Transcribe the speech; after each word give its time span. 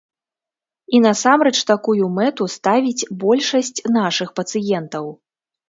І 0.95 1.01
насамрэч 1.05 1.51
такую 1.73 2.09
мэту 2.17 2.49
ставіць 2.57 3.07
большасць 3.27 3.85
нашых 4.01 4.35
пацыентаў. 4.43 5.11